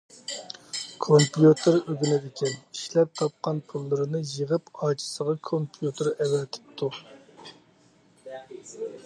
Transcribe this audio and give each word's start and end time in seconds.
كومپيۇتېر 1.07 1.75
ئۆگىنىدىكەن، 1.81 2.55
ئىشلەپ 2.77 3.11
تاپقان 3.21 3.59
پۇللىرىنى 3.75 4.23
يىغىپ 4.31 4.73
ئاچىسىغا 4.89 5.37
كومپيۇتېر 5.51 6.11
ئەۋەتىپتۇ. 6.15 6.91